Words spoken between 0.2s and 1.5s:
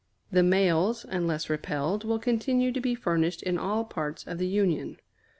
The mails, unless